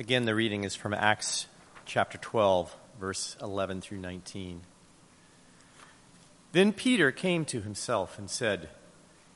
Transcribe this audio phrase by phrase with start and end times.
[0.00, 1.48] Again, the reading is from Acts
[1.84, 4.60] chapter 12, verse 11 through 19.
[6.52, 8.68] Then Peter came to himself and said,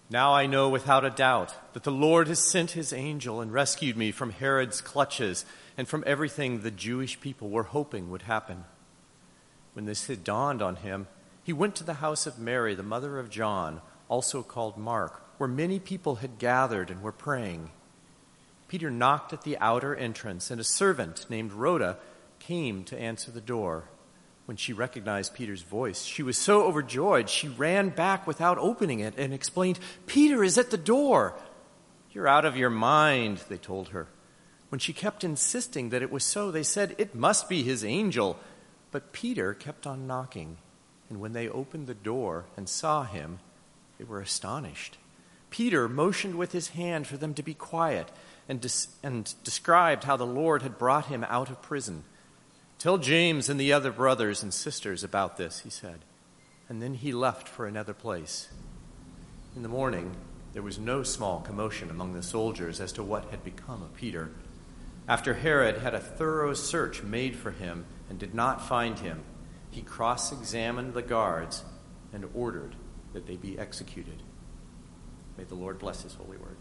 [0.08, 3.96] Now I know without a doubt that the Lord has sent his angel and rescued
[3.96, 5.44] me from Herod's clutches
[5.76, 8.62] and from everything the Jewish people were hoping would happen.
[9.72, 11.08] When this had dawned on him,
[11.42, 15.48] he went to the house of Mary, the mother of John, also called Mark, where
[15.48, 17.72] many people had gathered and were praying.
[18.72, 21.98] Peter knocked at the outer entrance, and a servant named Rhoda
[22.38, 23.84] came to answer the door.
[24.46, 29.12] When she recognized Peter's voice, she was so overjoyed she ran back without opening it
[29.18, 31.34] and explained, Peter is at the door.
[32.12, 34.06] You're out of your mind, they told her.
[34.70, 38.40] When she kept insisting that it was so, they said, It must be his angel.
[38.90, 40.56] But Peter kept on knocking,
[41.10, 43.40] and when they opened the door and saw him,
[43.98, 44.96] they were astonished.
[45.50, 48.10] Peter motioned with his hand for them to be quiet
[48.48, 52.04] and, des- and described how the Lord had brought him out of prison.
[52.78, 56.00] Tell James and the other brothers and sisters about this, he said.
[56.68, 58.48] And then he left for another place.
[59.54, 60.16] In the morning,
[60.52, 64.30] there was no small commotion among the soldiers as to what had become of Peter.
[65.08, 69.22] After Herod had a thorough search made for him and did not find him,
[69.70, 71.64] he cross examined the guards
[72.12, 72.74] and ordered
[73.12, 74.22] that they be executed.
[75.38, 76.56] May the Lord bless his holy word.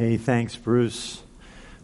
[0.00, 1.22] Hey, thanks, Bruce.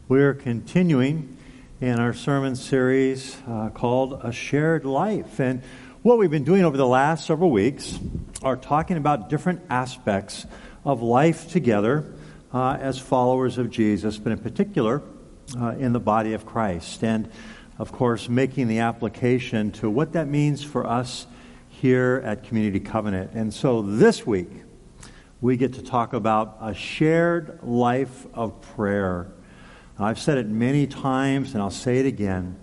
[0.08, 1.36] We're continuing
[1.82, 5.38] in our sermon series uh, called A Shared Life.
[5.38, 5.62] And
[6.00, 7.98] what we've been doing over the last several weeks
[8.42, 10.46] are talking about different aspects
[10.82, 12.10] of life together
[12.54, 15.02] uh, as followers of Jesus, but in particular
[15.60, 17.04] uh, in the body of Christ.
[17.04, 17.30] And
[17.78, 21.26] of course, making the application to what that means for us
[21.68, 23.32] here at Community Covenant.
[23.34, 24.48] And so this week,
[25.40, 29.30] we get to talk about a shared life of prayer.
[29.98, 32.56] I've said it many times, and I'll say it again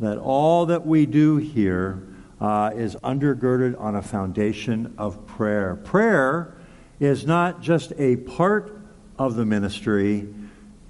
[0.00, 2.02] that all that we do here
[2.40, 5.76] uh, is undergirded on a foundation of prayer.
[5.76, 6.56] Prayer
[6.98, 8.80] is not just a part
[9.18, 10.28] of the ministry,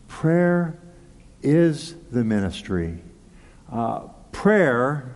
[0.09, 0.79] prayer
[1.43, 3.03] is the ministry.
[3.71, 4.01] Uh,
[4.31, 5.15] prayer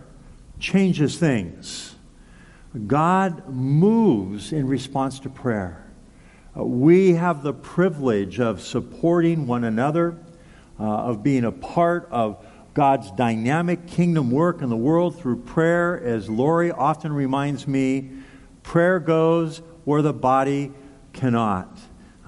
[0.59, 1.95] changes things.
[2.85, 5.86] God moves in response to prayer.
[6.57, 10.17] Uh, we have the privilege of supporting one another,
[10.79, 15.99] uh, of being a part of God's dynamic kingdom work in the world through prayer.
[16.01, 18.11] As Lori often reminds me,
[18.63, 20.71] prayer goes where the body
[21.13, 21.77] cannot.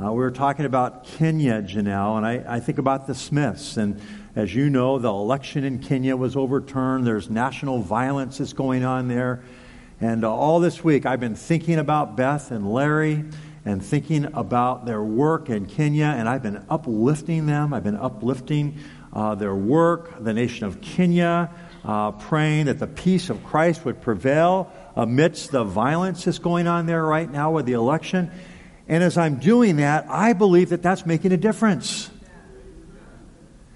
[0.02, 3.78] Uh, we were talking about Kenya, Janelle, and I, I think about the Smiths.
[3.78, 4.00] And
[4.36, 7.06] as you know, the election in Kenya was overturned.
[7.06, 9.44] There's national violence that's going on there.
[10.02, 13.26] And uh, all this week, I've been thinking about Beth and Larry
[13.66, 17.74] and thinking about their work in Kenya, and I've been uplifting them.
[17.74, 18.78] I've been uplifting
[19.12, 21.50] uh, their work, the nation of Kenya,
[21.84, 26.86] uh, praying that the peace of Christ would prevail amidst the violence that's going on
[26.86, 28.32] there right now with the election.
[28.88, 32.10] And as I'm doing that, I believe that that's making a difference.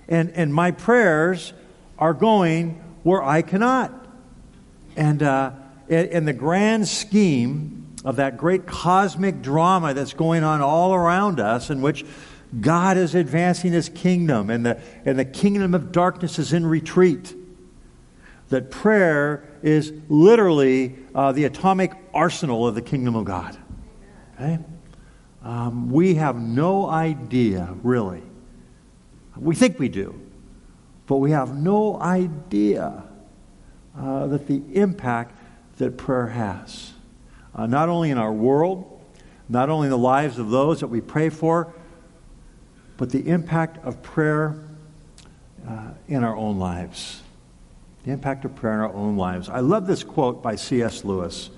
[0.08, 1.54] And, and my prayers
[1.98, 3.94] are going where I cannot.
[4.96, 5.52] And uh,
[5.88, 11.40] in, in the grand scheme, of that great cosmic drama that's going on all around
[11.40, 12.06] us, in which
[12.60, 17.36] God is advancing his kingdom and the, and the kingdom of darkness is in retreat.
[18.50, 23.58] That prayer is literally uh, the atomic arsenal of the kingdom of God.
[24.36, 24.60] Okay?
[25.44, 28.22] Um, we have no idea, really.
[29.36, 30.20] We think we do,
[31.08, 33.04] but we have no idea
[33.98, 35.36] uh, that the impact
[35.78, 36.93] that prayer has
[37.56, 38.90] uh, not only in our world,
[39.50, 41.74] not only in the lives of those that we pray for,
[42.98, 44.64] but the impact of prayer
[45.68, 47.22] uh, in our own lives.
[48.04, 49.50] The impact of prayer in our own lives.
[49.50, 51.04] I love this quote by C.S.
[51.04, 51.50] Lewis.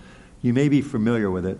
[0.41, 1.59] You may be familiar with it.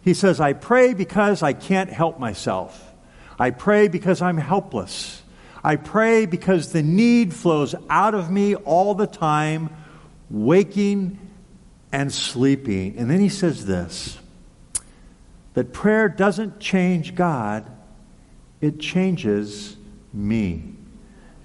[0.00, 2.94] He says, I pray because I can't help myself.
[3.38, 5.22] I pray because I'm helpless.
[5.62, 9.70] I pray because the need flows out of me all the time,
[10.30, 11.18] waking
[11.92, 12.96] and sleeping.
[12.96, 14.18] And then he says this
[15.54, 17.70] that prayer doesn't change God,
[18.60, 19.76] it changes
[20.12, 20.74] me.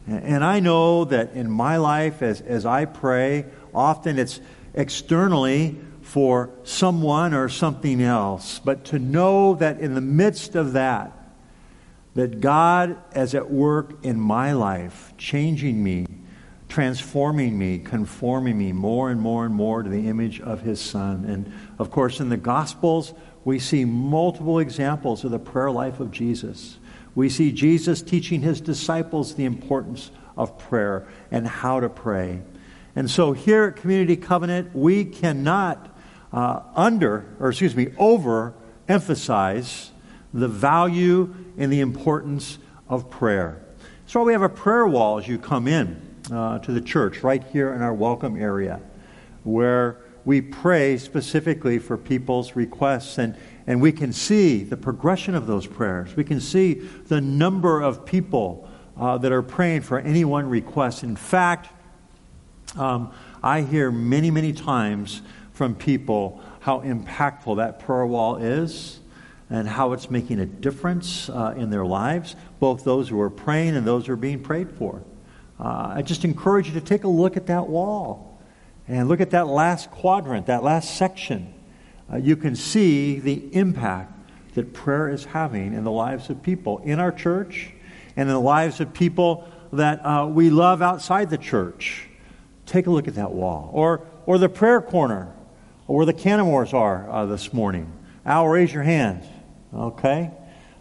[0.05, 4.41] And I know that in my life, as, as I pray, often it's
[4.73, 8.59] externally for someone or something else.
[8.59, 11.17] But to know that in the midst of that,
[12.15, 16.05] that God is at work in my life, changing me,
[16.73, 21.23] transforming me, conforming me more and more and more to the image of His Son.
[21.23, 23.13] And of course, in the Gospels,
[23.45, 26.79] we see multiple examples of the prayer life of Jesus.
[27.13, 32.41] We see Jesus teaching His disciples the importance of prayer and how to pray.
[32.95, 35.95] And so here at Community Covenant, we cannot
[36.31, 38.55] uh, under, or excuse me, over
[38.87, 39.91] emphasize
[40.33, 42.57] the value and the importance
[42.89, 43.63] of prayer.
[44.07, 47.43] So we have a prayer wall as you come in uh, to the church right
[47.51, 48.79] here in our welcome area
[49.43, 53.35] where we pray specifically for people's requests and,
[53.67, 56.15] and we can see the progression of those prayers.
[56.15, 61.03] We can see the number of people uh, that are praying for any one request.
[61.03, 61.69] In fact,
[62.77, 63.11] um,
[63.41, 65.21] I hear many, many times
[65.51, 68.99] from people how impactful that prayer wall is
[69.49, 73.75] and how it's making a difference uh, in their lives, both those who are praying
[73.75, 75.03] and those who are being prayed for.
[75.59, 78.41] Uh, I just encourage you to take a look at that wall
[78.87, 81.53] and look at that last quadrant, that last section.
[82.11, 84.11] Uh, you can see the impact
[84.55, 87.71] that prayer is having in the lives of people in our church
[88.15, 92.07] and in the lives of people that uh, we love outside the church.
[92.65, 93.69] Take a look at that wall.
[93.73, 95.33] Or, or the prayer corner,
[95.87, 97.91] or where the Canamores are uh, this morning.
[98.25, 99.23] Al, raise your hand.
[99.73, 100.31] Okay?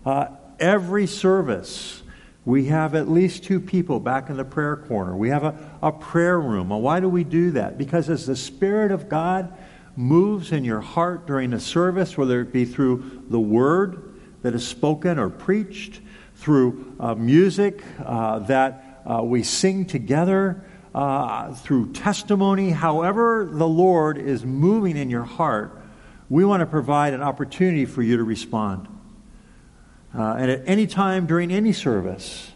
[0.05, 0.27] Uh,
[0.61, 2.02] every service,
[2.44, 5.17] we have at least two people back in the prayer corner.
[5.17, 6.71] We have a, a prayer room.
[6.71, 7.79] Well, why do we do that?
[7.79, 9.53] Because as the Spirit of God
[9.94, 14.67] moves in your heart during a service, whether it be through the word that is
[14.67, 16.00] spoken or preached,
[16.35, 24.19] through uh, music uh, that uh, we sing together, uh, through testimony, however the Lord
[24.19, 25.81] is moving in your heart,
[26.29, 28.89] we want to provide an opportunity for you to respond.
[30.14, 32.53] Uh, and at any time during any service,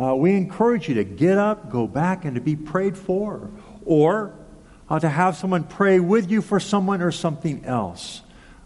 [0.00, 3.50] uh, we encourage you to get up, go back, and to be prayed for,
[3.84, 4.34] or
[4.88, 8.22] uh, to have someone pray with you for someone or something else.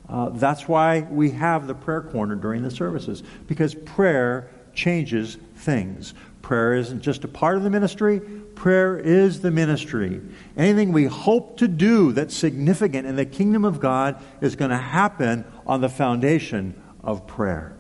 [0.09, 6.13] Uh, that's why we have the prayer corner during the services, because prayer changes things.
[6.43, 8.21] Prayer isn't just a part of the ministry,
[8.55, 10.21] prayer is the ministry.
[10.59, 14.77] Anything we hope to do that's significant in the kingdom of God is going to
[14.77, 17.74] happen on the foundation of prayer.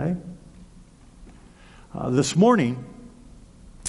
[0.00, 0.16] Okay?
[1.94, 2.82] Uh, this morning,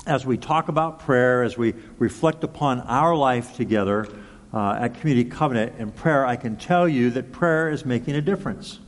[0.06, 4.08] as we talk about prayer, as we reflect upon our life together
[4.54, 8.22] uh, at Community Covenant and prayer, I can tell you that prayer is making a
[8.22, 8.80] difference.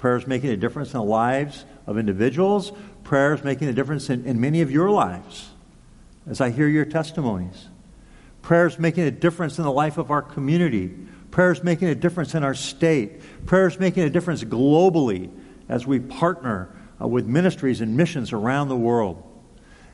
[0.00, 2.72] Prayer is making a difference in the lives of individuals.
[3.04, 5.50] Prayer is making a difference in, in many of your lives
[6.28, 7.68] as I hear your testimonies.
[8.40, 10.90] Prayer is making a difference in the life of our community.
[11.30, 13.20] Prayer is making a difference in our state.
[13.46, 15.30] Prayer is making a difference globally
[15.68, 19.28] as we partner uh, with ministries and missions around the world.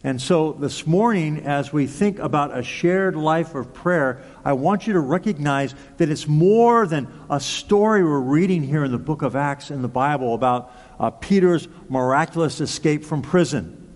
[0.04, 4.86] And so this morning, as we think about a shared life of prayer, I want
[4.86, 9.22] you to recognize that it's more than a story we're reading here in the book
[9.22, 13.92] of Acts in the Bible about uh, Peter's miraculous escape from prison.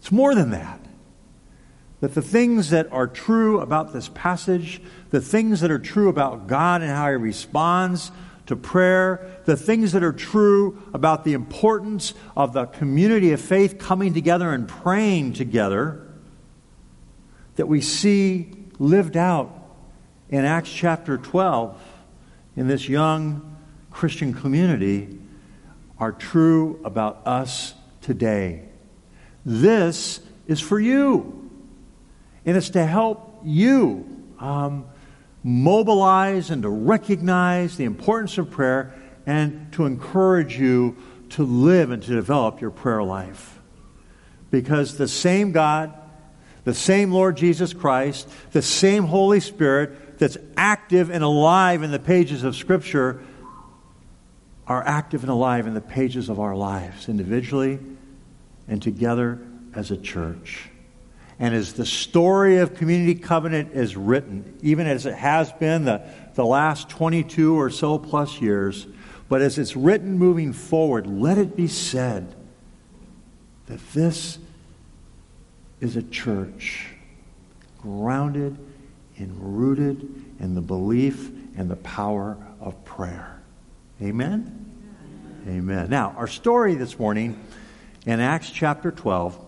[0.00, 0.80] It's more than that.
[2.00, 6.46] That the things that are true about this passage, the things that are true about
[6.46, 8.10] God and how He responds
[8.50, 13.78] to prayer, the things that are true about the importance of the community of faith
[13.78, 16.04] coming together and praying together,
[17.54, 19.54] that we see lived out
[20.30, 21.80] in Acts chapter 12
[22.56, 23.56] in this young
[23.92, 25.16] Christian community
[26.00, 28.68] are true about us today.
[29.46, 31.48] This is for you,
[32.44, 34.24] and it's to help you.
[34.40, 34.86] Um,
[35.42, 38.94] mobilize and to recognize the importance of prayer
[39.26, 40.96] and to encourage you
[41.30, 43.58] to live and to develop your prayer life.
[44.50, 45.94] Because the same God,
[46.64, 51.98] the same Lord Jesus Christ, the same Holy Spirit that's active and alive in the
[51.98, 53.22] pages of Scripture
[54.66, 57.78] are active and alive in the pages of our lives, individually
[58.68, 59.38] and together
[59.74, 60.69] as a church.
[61.40, 66.02] And as the story of Community Covenant is written, even as it has been the,
[66.34, 68.86] the last 22 or so plus years,
[69.30, 72.34] but as it's written moving forward, let it be said
[73.66, 74.38] that this
[75.80, 76.88] is a church
[77.80, 78.58] grounded
[79.16, 83.40] and rooted in the belief and the power of prayer.
[84.02, 84.66] Amen?
[85.48, 85.88] Amen.
[85.88, 87.42] Now, our story this morning
[88.04, 89.46] in Acts chapter 12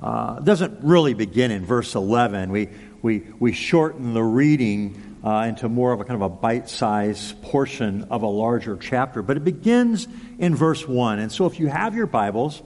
[0.00, 2.50] uh, doesn't really begin in verse 11.
[2.50, 2.68] We,
[3.02, 7.42] we, we shorten the reading uh, into more of a kind of a bite sized
[7.42, 10.06] portion of a larger chapter, but it begins
[10.38, 11.18] in verse 1.
[11.18, 12.62] And so if you have your Bibles,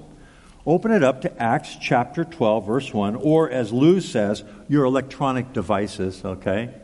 [0.67, 5.53] open it up to Acts chapter 12, verse 1, or as Lou says, your electronic
[5.53, 6.75] devices, okay?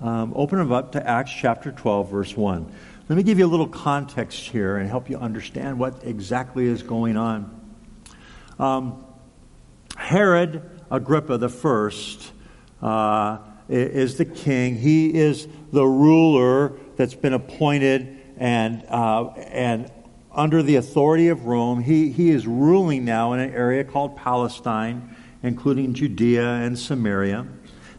[0.00, 2.72] Um, open them up to Acts chapter 12, verse 1.
[3.08, 6.82] Let me give you a little context here and help you understand what exactly is
[6.82, 7.60] going on.
[8.58, 9.04] Um,
[10.12, 12.32] Herod Agrippa the first
[12.82, 14.76] uh, is the king.
[14.76, 19.90] He is the ruler that's been appointed and uh, and
[20.30, 21.82] under the authority of Rome.
[21.82, 27.46] He he is ruling now in an area called Palestine, including Judea and Samaria.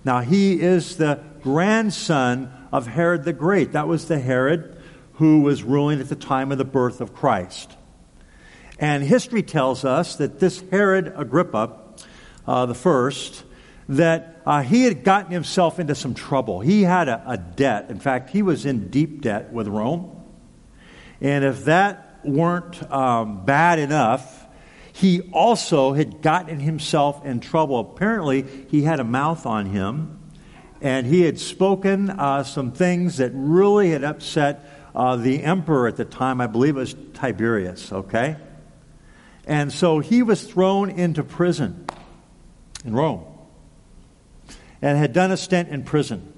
[0.06, 3.72] Now he is the grandson of Herod the Great.
[3.72, 4.78] That was the Herod
[5.14, 7.76] who was ruling at the time of the birth of Christ.
[8.78, 11.80] And history tells us that this Herod Agrippa
[12.48, 13.44] uh, the first,
[13.90, 16.60] that uh, he had gotten himself into some trouble.
[16.60, 17.90] He had a, a debt.
[17.90, 20.22] In fact, he was in deep debt with Rome.
[21.22, 24.46] And if that weren't um, bad enough,
[24.94, 27.80] he also had gotten himself in trouble.
[27.80, 30.20] Apparently, he had a mouth on him,
[30.82, 35.96] and he had spoken uh, some things that really had upset uh, the emperor at
[35.96, 36.40] the time.
[36.40, 38.36] I believe it was Tiberius, okay?
[39.46, 41.83] And so he was thrown into prison
[42.86, 43.26] in Rome
[44.82, 46.34] and had done a stint in prison.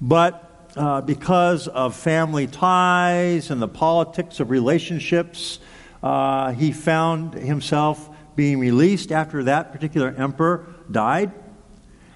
[0.00, 5.58] But uh, because of family ties and the politics of relationships,
[6.02, 11.32] uh, he found himself being released after that particular emperor died.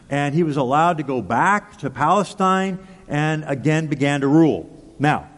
[0.08, 2.78] And he was allowed to go back to Palestine
[3.08, 4.70] and again began to rule.
[5.00, 5.28] Now,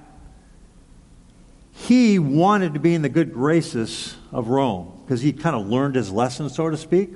[1.72, 5.94] he wanted to be in the good graces of Rome because he kind of learned
[5.94, 7.10] his lesson, so to speak.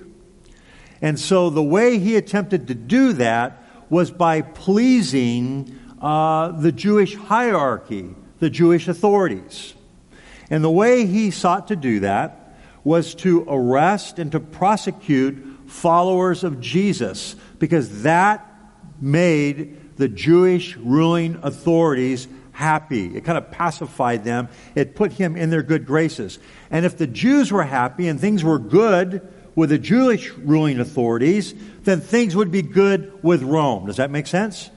[1.02, 7.16] And so the way he attempted to do that was by pleasing uh, the Jewish
[7.16, 9.75] hierarchy, the Jewish authorities.
[10.49, 16.44] And the way he sought to do that was to arrest and to prosecute followers
[16.44, 18.47] of Jesus, because that
[19.00, 23.16] made the Jewish ruling authorities happy.
[23.16, 24.49] It kind of pacified them.
[24.75, 26.38] It put him in their good graces.
[26.71, 31.54] And if the Jews were happy and things were good with the Jewish ruling authorities,
[31.82, 33.87] then things would be good with Rome.
[33.87, 34.71] Does that make sense?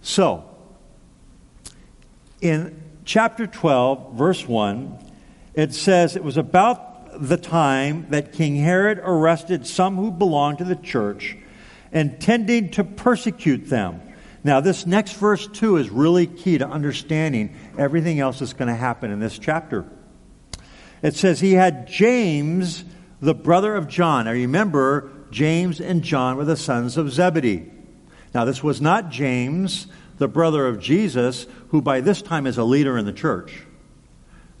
[0.00, 0.48] So,
[2.40, 4.98] in chapter 12, verse 1,
[5.54, 10.64] it says it was about the time that King Herod arrested some who belonged to
[10.64, 11.36] the church,
[11.92, 14.00] intending to persecute them.
[14.44, 18.74] Now, this next verse, too, is really key to understanding everything else that's going to
[18.74, 19.84] happen in this chapter.
[21.02, 22.84] It says he had James
[23.20, 24.26] the brother of John.
[24.26, 27.70] Now remember, James and John were the sons of Zebedee.
[28.34, 29.86] Now, this was not James,
[30.18, 33.62] the brother of Jesus, who by this time is a leader in the church.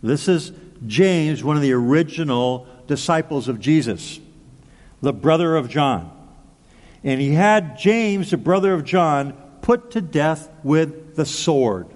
[0.02, 0.52] This is
[0.86, 4.20] James, one of the original disciples of Jesus,
[5.02, 6.10] the brother of John.
[7.04, 11.88] And he had James, the brother of John, put to death with the sword.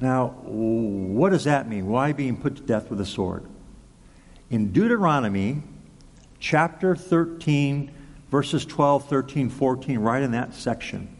[0.00, 1.86] Now, what does that mean?
[1.86, 3.46] Why being put to death with a sword?
[4.50, 5.62] In Deuteronomy
[6.38, 7.90] chapter 13,
[8.30, 11.14] verses 12, 13, 14, right in that section,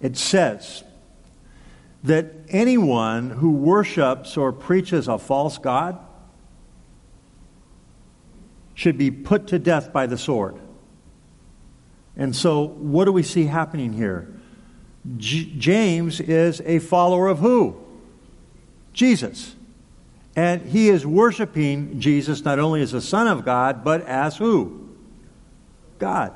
[0.00, 0.84] it says
[2.02, 5.98] that anyone who worships or preaches a false God
[8.74, 10.56] should be put to death by the sword.
[12.16, 14.32] And so, what do we see happening here?
[15.16, 17.76] J- James is a follower of who?
[18.92, 19.54] Jesus.
[20.36, 24.88] And he is worshiping Jesus not only as the Son of God, but as who?
[25.98, 26.32] God.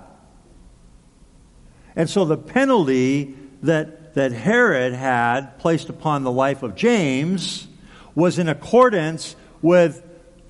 [1.97, 7.69] And so the penalty that, that Herod had placed upon the life of James
[8.15, 10.03] was in accordance with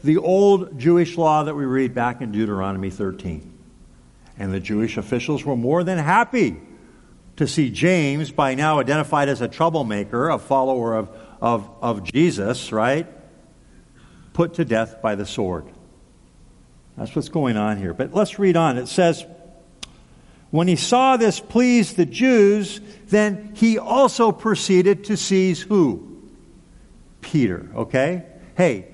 [0.03, 3.53] the old Jewish law that we read back in Deuteronomy 13.
[4.39, 6.61] And the Jewish officials were more than happy
[7.37, 11.11] to see James, by now identified as a troublemaker, a follower of,
[11.41, 13.07] of, of Jesus, right?
[14.35, 15.65] Put to death by the sword.
[16.99, 17.95] That's what's going on here.
[17.95, 18.77] But let's read on.
[18.77, 19.25] It says,
[20.51, 26.11] When he saw this pleased the Jews, then he also proceeded to seize who?
[27.23, 28.27] Peter, okay?
[28.57, 28.87] Hey,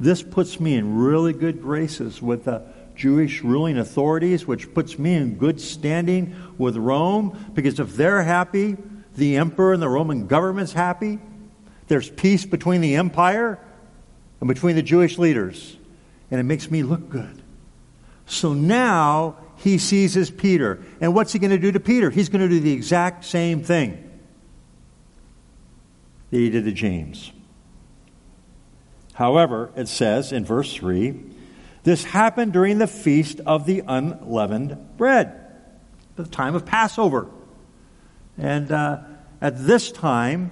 [0.00, 2.62] this puts me in really good graces with the
[2.96, 8.76] Jewish ruling authorities, which puts me in good standing with Rome, because if they're happy,
[9.16, 11.18] the emperor and the Roman government's happy,
[11.86, 13.58] there's peace between the empire
[14.44, 15.74] and between the Jewish leaders.
[16.30, 17.42] and it makes me look good.
[18.26, 20.82] So now he seizes Peter.
[21.00, 22.10] And what's he going to do to Peter?
[22.10, 23.92] He's going to do the exact same thing
[26.30, 27.32] that he did to James.
[29.14, 31.18] However, it says in verse 3
[31.84, 35.40] this happened during the feast of the unleavened bread,
[36.16, 37.30] the time of Passover.
[38.36, 38.98] And uh,
[39.40, 40.50] at this time,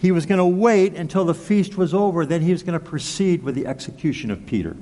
[0.00, 2.84] he was going to wait until the feast was over, then he was going to
[2.84, 4.74] proceed with the execution of Peter.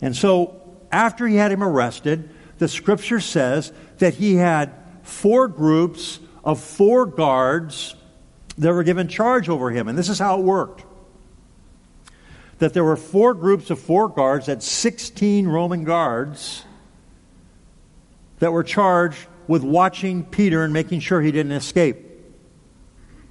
[0.00, 0.60] And so,
[0.92, 7.06] after he had him arrested, the scripture says that he had four groups of four
[7.06, 7.96] guards
[8.56, 9.88] that were given charge over him.
[9.88, 10.84] And this is how it worked
[12.58, 16.64] that there were four groups of four guards, that's 16 Roman guards,
[18.38, 22.05] that were charged with watching Peter and making sure he didn't escape.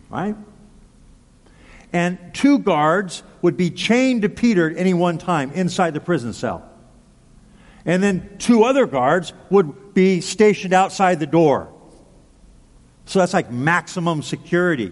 [0.09, 0.35] Right?
[1.93, 6.33] And two guards would be chained to Peter at any one time inside the prison
[6.33, 6.69] cell.
[7.85, 11.71] And then two other guards would be stationed outside the door.
[13.05, 14.91] So that's like maximum security.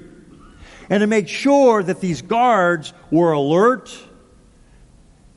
[0.90, 3.98] And to make sure that these guards were alert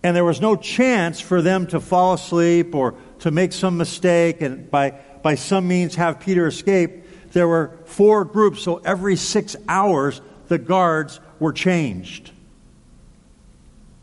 [0.02, 4.42] and there was no chance for them to fall asleep or to make some mistake
[4.42, 4.90] and by,
[5.22, 7.05] by some means have Peter escape,
[7.36, 12.30] there were four groups, so every six hours the guards were changed.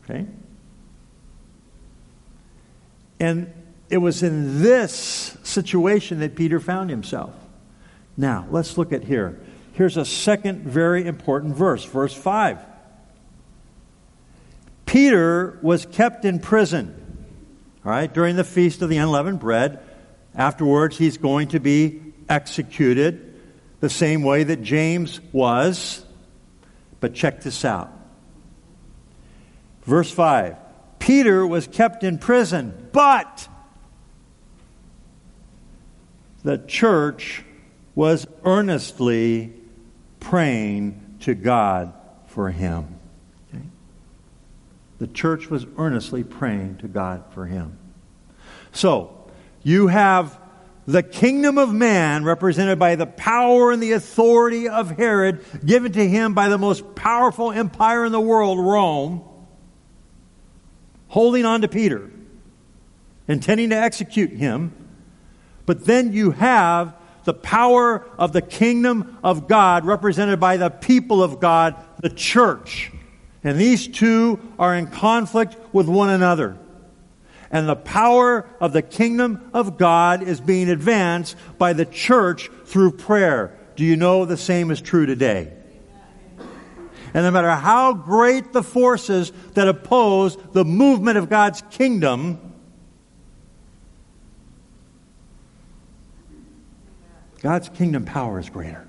[0.04, 0.24] Okay?
[3.18, 3.52] And
[3.90, 7.34] it was in this situation that Peter found himself.
[8.16, 9.40] Now, let's look at here.
[9.72, 12.60] Here's a second very important verse, verse 5.
[14.86, 17.26] Peter was kept in prison,
[17.84, 19.80] all right, during the feast of the unleavened bread.
[20.36, 23.40] Afterwards, he's going to be executed
[23.80, 26.04] the same way that James was.
[27.00, 27.92] But check this out.
[29.82, 30.56] Verse 5
[30.98, 33.48] Peter was kept in prison, but
[36.42, 37.44] the church
[37.94, 39.52] was earnestly
[40.20, 41.92] praying to God
[42.26, 43.00] for him.
[44.98, 47.76] The church was earnestly praying to God for him.
[48.72, 49.26] So,
[49.62, 50.38] you have
[50.86, 56.08] the kingdom of man, represented by the power and the authority of Herod, given to
[56.08, 59.24] him by the most powerful empire in the world, Rome
[61.14, 62.10] holding on to Peter,
[63.28, 64.72] intending to execute him.
[65.64, 66.92] But then you have
[67.22, 72.90] the power of the kingdom of God represented by the people of God, the church.
[73.44, 76.58] And these two are in conflict with one another.
[77.50, 82.92] And the power of the kingdom of God is being advanced by the church through
[82.92, 83.58] prayer.
[83.76, 85.52] Do you know the same is true today?
[87.14, 92.54] And no matter how great the forces that oppose the movement of God's kingdom,
[97.40, 98.88] God's kingdom power is greater.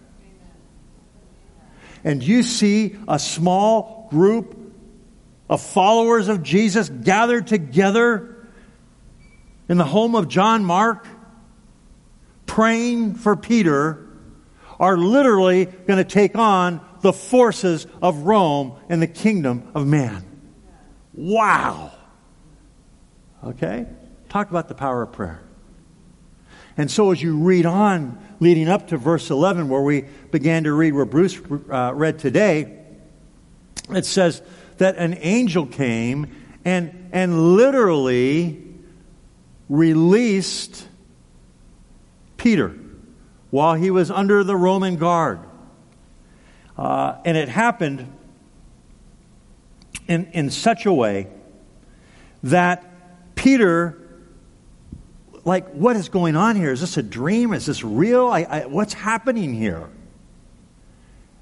[2.04, 4.74] And you see a small group
[5.50, 8.35] of followers of Jesus gathered together
[9.68, 11.08] in the home of John Mark,
[12.46, 14.08] praying for Peter,
[14.80, 20.24] are literally going to take on the forces of Rome and the kingdom of man.
[21.14, 21.92] Wow.
[23.44, 23.86] Okay?
[24.30, 25.42] Talk about the power of prayer.
[26.78, 30.74] And so, as you read on, leading up to verse 11, where we began to
[30.74, 31.40] read where Bruce
[31.72, 32.80] uh, read today,
[33.92, 34.42] it says
[34.78, 38.65] that an angel came and, and literally
[39.70, 40.88] released
[42.38, 42.76] Peter
[43.50, 45.40] while he was under the Roman guard.
[46.78, 48.12] Uh, and it happened
[50.08, 51.28] in, in such a way
[52.44, 53.98] that Peter,
[55.44, 56.72] like, what is going on here?
[56.72, 57.54] Is this a dream?
[57.54, 58.28] Is this real?
[58.28, 59.90] I, I, what's happening here?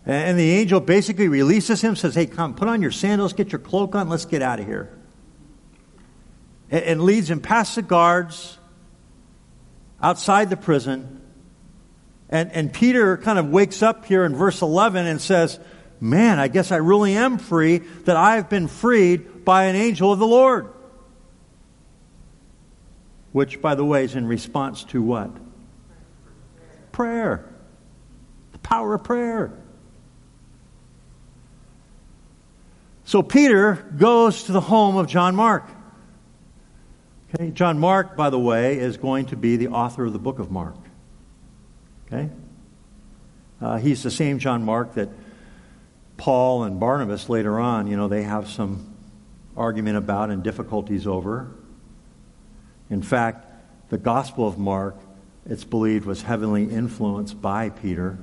[0.06, 3.60] And the angel basically releases him, says, Hey, come, put on your sandals, get your
[3.60, 4.90] cloak on, let's get out of here.
[6.70, 8.58] And, and leads him past the guards
[10.02, 11.22] outside the prison
[12.34, 15.60] and, and Peter kind of wakes up here in verse 11 and says,
[16.02, 20.18] Man, I guess I really am free, that I've been freed by an angel of
[20.18, 20.74] the Lord.
[23.34, 25.30] Which, by the way, is in response to what?
[26.92, 27.48] Prayer.
[28.52, 29.54] The power of prayer.
[33.06, 35.70] So Peter goes to the home of John Mark.
[37.36, 40.38] Okay, John Mark, by the way, is going to be the author of the book
[40.38, 40.76] of Mark.
[42.06, 42.30] Okay?
[43.60, 45.10] Uh, he's the same John Mark that
[46.18, 48.94] Paul and Barnabas later on, you know, they have some
[49.58, 51.50] argument about and difficulties over.
[52.92, 53.48] In fact,
[53.90, 54.96] the Gospel of Mark,
[55.48, 58.20] it's believed, was heavily influenced by Peter.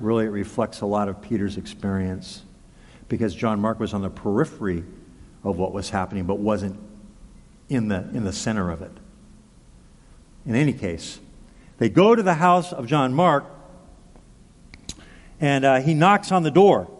[0.00, 2.42] Really, it reflects a lot of Peter's experience
[3.08, 4.82] because John Mark was on the periphery
[5.44, 6.89] of what was happening but wasn't
[7.70, 8.92] in the, in the center of it.
[10.44, 11.20] In any case,
[11.78, 13.46] they go to the house of John Mark
[15.40, 16.90] and uh, he knocks on the door.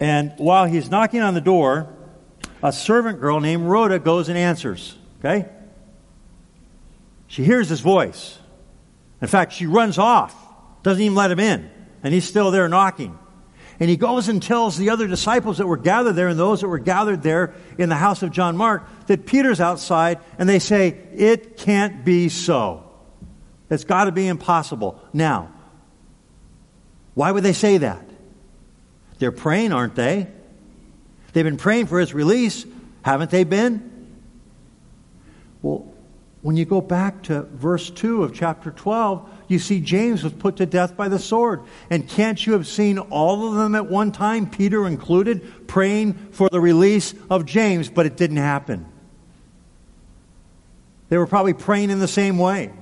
[0.00, 1.94] And while he's knocking on the door,
[2.62, 4.96] a servant girl named Rhoda goes and answers.
[5.20, 5.48] Okay?
[7.28, 8.38] She hears his voice.
[9.20, 10.34] In fact, she runs off,
[10.82, 11.70] doesn't even let him in,
[12.02, 13.16] and he's still there knocking.
[13.80, 16.68] And he goes and tells the other disciples that were gathered there and those that
[16.68, 20.88] were gathered there in the house of John Mark that Peter's outside, and they say,
[21.14, 22.84] It can't be so.
[23.70, 25.02] It's got to be impossible.
[25.12, 25.52] Now,
[27.14, 28.04] why would they say that?
[29.18, 30.28] They're praying, aren't they?
[31.32, 32.66] They've been praying for his release,
[33.02, 33.90] haven't they been?
[35.62, 35.91] Well,
[36.42, 40.56] when you go back to verse 2 of chapter 12, you see James was put
[40.56, 41.62] to death by the sword.
[41.88, 46.48] And can't you have seen all of them at one time, Peter included, praying for
[46.48, 48.86] the release of James, but it didn't happen?
[51.10, 52.72] They were probably praying in the same way.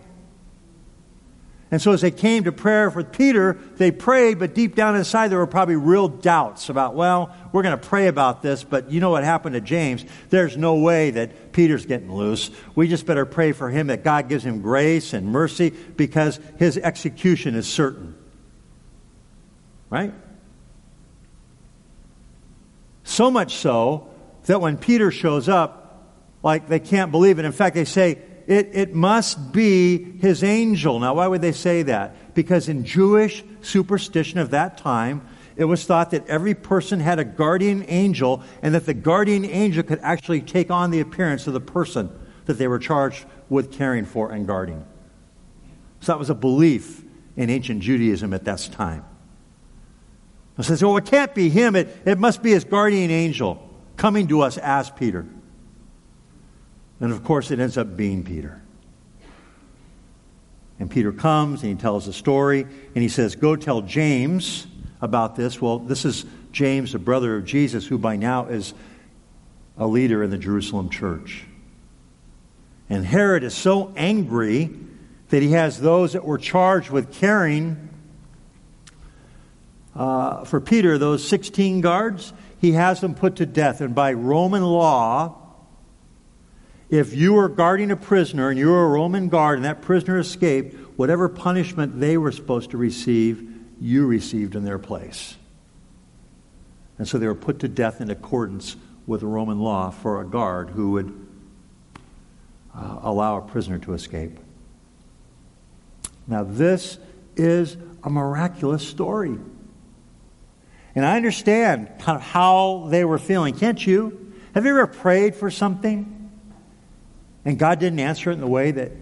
[1.70, 5.28] And so as they came to prayer for Peter, they prayed, but deep down inside
[5.28, 8.98] there were probably real doubts about, well, we're going to pray about this, but you
[8.98, 10.04] know what happened to James?
[10.30, 12.50] There's no way that Peter's getting loose.
[12.74, 16.76] We just better pray for him that God gives him grace and mercy because his
[16.76, 18.16] execution is certain.
[19.90, 20.12] Right?
[23.04, 24.08] So much so
[24.46, 25.76] that when Peter shows up,
[26.42, 27.44] like they can't believe it.
[27.44, 28.18] In fact, they say,
[28.50, 30.98] it, it must be his angel.
[30.98, 32.34] Now, why would they say that?
[32.34, 37.24] Because in Jewish superstition of that time, it was thought that every person had a
[37.24, 41.60] guardian angel and that the guardian angel could actually take on the appearance of the
[41.60, 42.10] person
[42.46, 44.84] that they were charged with caring for and guarding.
[46.00, 47.04] So that was a belief
[47.36, 49.04] in ancient Judaism at that time.
[50.58, 51.76] It says, oh, it can't be him.
[51.76, 55.24] It, it must be his guardian angel coming to us as Peter.
[57.00, 58.60] And of course, it ends up being Peter.
[60.78, 64.66] And Peter comes and he tells the story and he says, Go tell James
[65.00, 65.60] about this.
[65.60, 68.74] Well, this is James, the brother of Jesus, who by now is
[69.76, 71.44] a leader in the Jerusalem church.
[72.88, 74.70] And Herod is so angry
[75.28, 77.88] that he has those that were charged with caring
[79.94, 83.80] uh, for Peter, those 16 guards, he has them put to death.
[83.80, 85.36] And by Roman law,
[86.90, 90.18] if you were guarding a prisoner and you were a Roman guard and that prisoner
[90.18, 93.48] escaped, whatever punishment they were supposed to receive,
[93.80, 95.36] you received in their place.
[96.98, 98.76] And so they were put to death in accordance
[99.06, 101.26] with the Roman law for a guard who would
[102.74, 104.38] uh, allow a prisoner to escape.
[106.26, 106.98] Now, this
[107.36, 109.38] is a miraculous story.
[110.94, 114.34] And I understand kind of how they were feeling, can't you?
[114.54, 116.19] Have you ever prayed for something?
[117.44, 118.92] And God didn't answer it in the way that,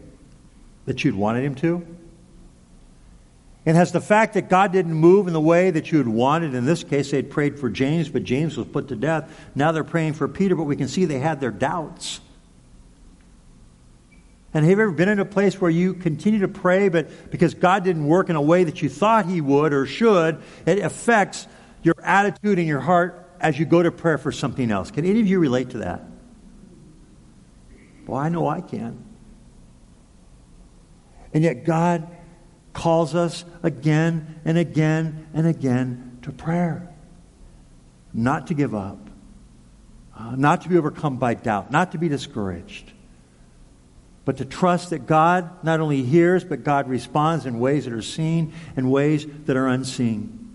[0.87, 1.87] that you'd wanted Him to?
[3.67, 6.55] And has the fact that God didn't move in the way that you had wanted,
[6.55, 9.31] in this case, they'd prayed for James, but James was put to death.
[9.55, 12.21] Now they're praying for Peter, but we can see they had their doubts.
[14.55, 17.53] And have you ever been in a place where you continue to pray, but because
[17.53, 21.47] God didn't work in a way that you thought He would or should, it affects
[21.83, 24.91] your attitude and your heart as you go to prayer for something else?
[24.91, 26.03] Can any of you relate to that?
[28.09, 29.05] Well, I know I can.
[31.35, 32.09] And yet, God
[32.73, 36.89] calls us again and again and again to prayer.
[38.15, 38.99] Not to give up,
[40.19, 42.93] uh, not to be overcome by doubt, not to be discouraged,
[44.25, 48.01] but to trust that God not only hears, but God responds in ways that are
[48.01, 50.47] seen and ways that are unseen.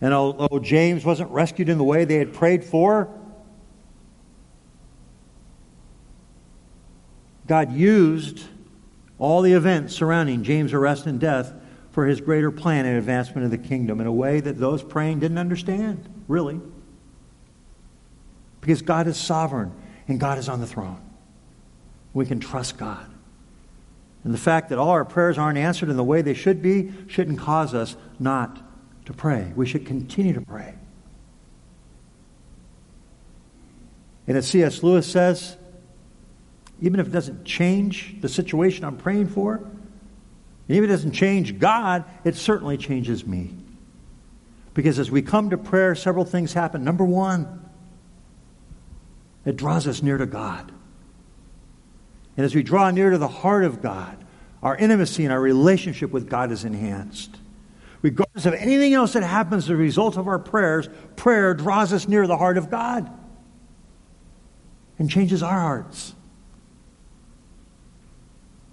[0.00, 3.08] And although James wasn't rescued in the way they had prayed for,
[7.52, 8.44] God used
[9.18, 11.52] all the events surrounding James' arrest and death
[11.90, 15.20] for his greater plan and advancement of the kingdom in a way that those praying
[15.20, 16.58] didn't understand, really.
[18.62, 19.70] Because God is sovereign
[20.08, 20.98] and God is on the throne.
[22.14, 23.04] We can trust God.
[24.24, 26.90] And the fact that all our prayers aren't answered in the way they should be
[27.06, 28.62] shouldn't cause us not
[29.04, 29.52] to pray.
[29.54, 30.72] We should continue to pray.
[34.26, 34.82] And as C.S.
[34.82, 35.58] Lewis says,
[36.82, 39.60] even if it doesn't change the situation I'm praying for,
[40.68, 43.54] even if it doesn't change God, it certainly changes me.
[44.74, 46.84] Because as we come to prayer, several things happen.
[46.84, 47.60] Number one,
[49.44, 50.70] It draws us near to God.
[52.36, 54.24] And as we draw near to the heart of God,
[54.62, 57.36] our intimacy and our relationship with God is enhanced.
[58.02, 62.08] Regardless of anything else that happens as a result of our prayers, prayer draws us
[62.08, 63.10] near the heart of God
[64.98, 66.14] and changes our hearts.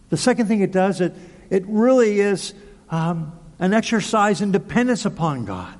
[0.10, 1.13] The second thing it does, it,
[1.50, 2.54] it really is
[2.89, 5.76] um, an exercise in dependence upon God.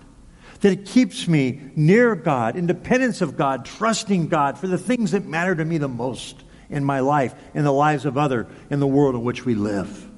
[0.62, 5.12] That it keeps me near God, in dependence of God, trusting God for the things
[5.12, 8.80] that matter to me the most in my life, in the lives of other, in
[8.80, 10.10] the world in which we live.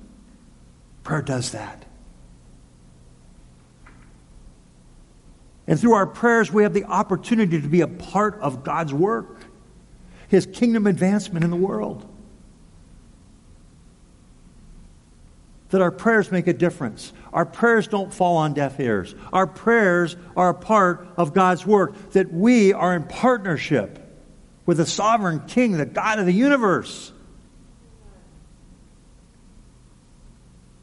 [1.04, 1.86] Prayer does that.
[5.68, 9.46] And through our prayers, we have the opportunity to be a part of God's work,
[10.28, 12.11] His kingdom advancement in the world.
[15.72, 17.12] That our prayers make a difference.
[17.34, 19.16] Our prayers don't fall on deaf ears.
[19.34, 22.12] Our prayers are a part of God's work.
[22.12, 23.98] That we are in partnership
[24.66, 27.12] with the sovereign King, the God of the universe.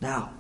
[0.00, 0.32] Now,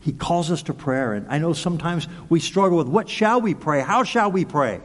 [0.00, 1.12] he calls us to prayer.
[1.12, 3.80] And I know sometimes we struggle with what shall we pray?
[3.80, 4.80] How shall we pray?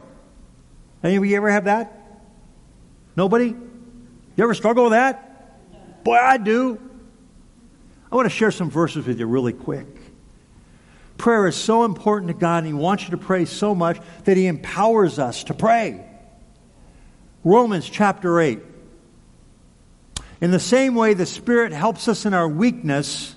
[1.02, 2.22] Any of you ever have that?
[3.16, 3.48] Nobody?
[4.36, 6.04] You ever struggle with that?
[6.04, 6.78] Boy, I do.
[8.10, 9.86] I want to share some verses with you really quick.
[11.16, 14.36] Prayer is so important to God, and He wants you to pray so much that
[14.36, 16.04] He empowers us to pray.
[17.44, 18.60] Romans chapter 8.
[20.40, 23.36] In the same way, the Spirit helps us in our weakness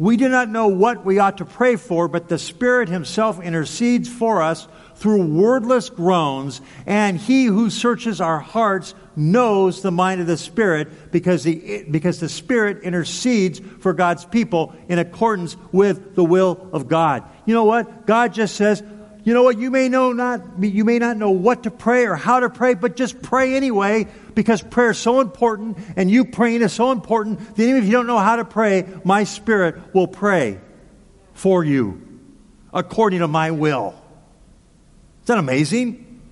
[0.00, 4.08] we do not know what we ought to pray for, but the Spirit Himself intercedes
[4.08, 10.26] for us through wordless groans, and He who searches our hearts knows the mind of
[10.26, 16.24] the Spirit because the, because the Spirit intercedes for God's people in accordance with the
[16.24, 17.24] will of God.
[17.44, 18.06] You know what?
[18.06, 18.82] God just says,
[19.22, 19.58] you know what?
[19.58, 22.74] You may know not, you may not know what to pray or how to pray,
[22.74, 27.38] but just pray anyway because prayer is so important and you praying is so important
[27.56, 30.58] that even if you don't know how to pray, my spirit will pray
[31.34, 32.00] for you
[32.72, 33.94] according to my will.
[35.24, 36.22] Isn't that amazing?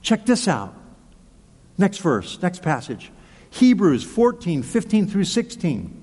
[0.00, 0.74] Check this out.
[1.80, 3.10] Next verse, next passage.
[3.50, 5.96] Hebrews 14, 15 through 16.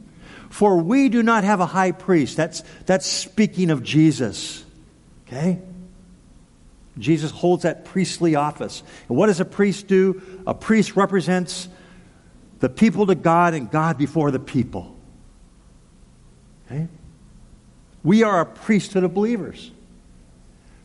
[0.49, 2.35] For we do not have a high priest.
[2.35, 4.65] That's, that's speaking of Jesus
[5.27, 5.59] Okay?
[6.97, 8.81] Jesus holds that priestly office.
[9.07, 10.21] And what does a priest do?
[10.47, 11.67] A priest represents
[12.59, 14.95] the people to God and God before the people.
[16.65, 16.87] Okay?
[18.03, 19.71] We are a priesthood of believers.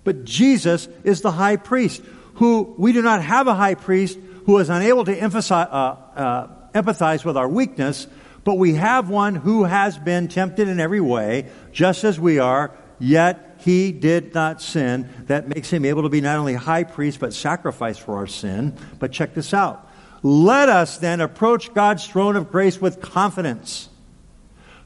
[0.04, 2.02] But Jesus is the high priest,
[2.34, 7.24] who we do not have a high priest who is unable to uh, uh, empathize
[7.24, 8.06] with our weakness,
[8.44, 12.72] but we have one who has been tempted in every way, just as we are,
[12.98, 15.08] yet he did not sin.
[15.26, 18.76] That makes him able to be not only high priest, but sacrifice for our sin.
[18.98, 19.88] But check this out.
[20.22, 23.88] Let us then approach God's throne of grace with confidence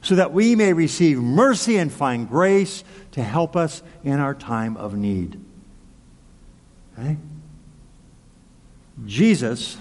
[0.01, 4.77] so that we may receive mercy and find grace to help us in our time
[4.77, 5.39] of need.
[6.97, 7.17] Okay?
[9.05, 9.77] Jesus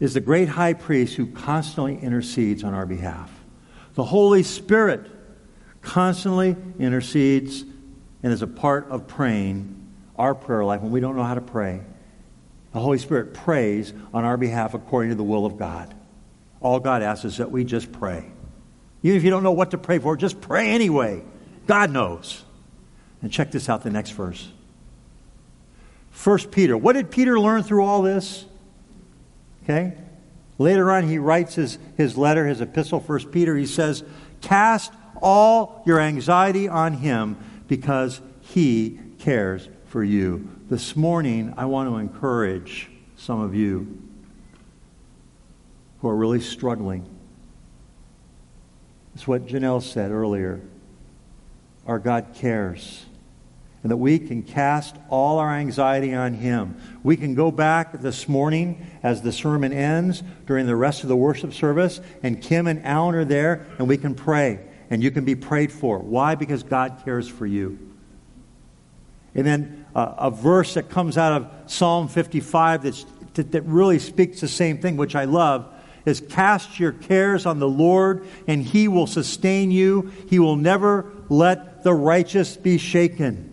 [0.00, 3.30] is the great high priest who constantly intercedes on our behalf.
[3.94, 5.10] The Holy Spirit
[5.80, 7.64] constantly intercedes
[8.22, 9.78] and is a part of praying
[10.16, 11.82] our prayer life when we don't know how to pray.
[12.72, 15.94] The Holy Spirit prays on our behalf according to the will of God.
[16.60, 18.24] All God asks is that we just pray.
[19.02, 21.22] Even if you don't know what to pray for, just pray anyway.
[21.66, 22.44] God knows.
[23.20, 24.48] And check this out the next verse.
[26.12, 26.76] First Peter.
[26.76, 28.46] What did Peter learn through all this?
[29.64, 29.94] Okay?
[30.58, 33.56] Later on, he writes his, his letter, his epistle, First Peter.
[33.56, 34.04] He says,
[34.40, 37.36] Cast all your anxiety on Him
[37.68, 40.50] because He cares for you.
[40.68, 44.02] This morning, I want to encourage some of you
[46.00, 47.08] who are really struggling.
[49.14, 50.60] It's what Janelle said earlier.
[51.86, 53.06] Our God cares.
[53.82, 56.76] And that we can cast all our anxiety on Him.
[57.02, 61.16] We can go back this morning as the sermon ends during the rest of the
[61.16, 64.60] worship service, and Kim and Alan are there, and we can pray
[64.92, 65.98] and you can be prayed for.
[65.98, 66.34] Why?
[66.34, 67.78] Because God cares for you.
[69.34, 73.98] And then uh, a verse that comes out of Psalm 55 that's, that, that really
[73.98, 75.72] speaks the same thing, which I love,
[76.04, 80.12] is cast your cares on the Lord, and he will sustain you.
[80.28, 83.51] He will never let the righteous be shaken.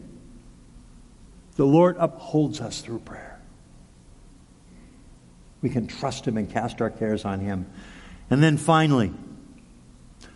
[1.59, 3.37] The Lord upholds us through prayer.
[5.61, 7.65] We can trust him and cast our cares on him.
[8.29, 9.11] And then finally,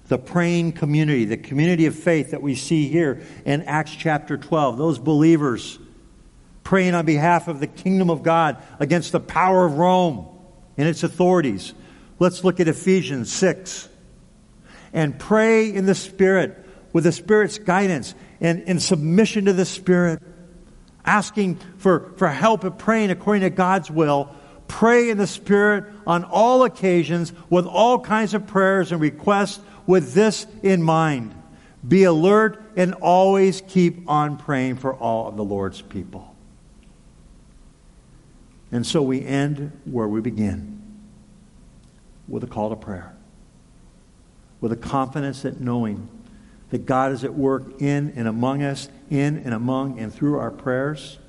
[0.10, 4.78] the praying community, the community of faith that we see here in Acts chapter 12.
[4.78, 5.80] Those believers
[6.66, 10.28] praying on behalf of the kingdom of God against the power of Rome
[10.76, 11.74] and its authorities.
[12.20, 13.88] Let's look at Ephesians 6.
[14.92, 20.22] And pray in the Spirit with the Spirit's guidance and in submission to the Spirit,
[21.06, 24.34] asking for, for help and praying according to God's will.
[24.68, 30.14] Pray in the Spirit on all occasions with all kinds of prayers and requests with
[30.14, 31.36] this in mind.
[31.86, 36.34] Be alert and always keep on praying for all of the Lord's people.
[38.72, 40.82] And so we end where we begin
[42.28, 43.16] with a call to prayer,
[44.62, 46.08] with a confidence that knowing
[46.74, 50.50] that God is at work in and among us, in and among and through our
[50.50, 51.20] prayers.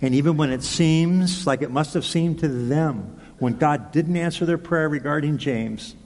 [0.00, 4.16] And even when it seems like it must have seemed to them when God didn't
[4.16, 5.96] answer their prayer regarding James,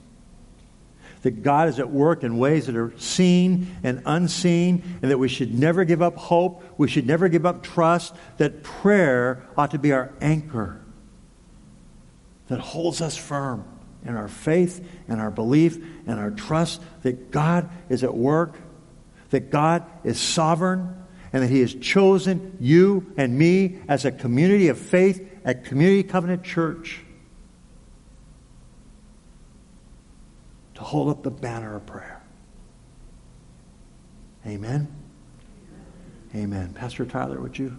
[1.21, 5.27] that God is at work in ways that are seen and unseen, and that we
[5.27, 9.77] should never give up hope, we should never give up trust, that prayer ought to
[9.77, 10.81] be our anchor
[12.47, 13.63] that holds us firm
[14.05, 18.55] in our faith and our belief and our trust that God is at work,
[19.31, 20.95] that God is sovereign,
[21.33, 26.03] and that He has chosen you and me as a community of faith at Community
[26.03, 27.01] Covenant Church
[30.75, 32.21] to hold up the banner of prayer.
[34.45, 34.87] Amen.
[36.35, 36.73] Amen.
[36.73, 37.77] Pastor Tyler, would you?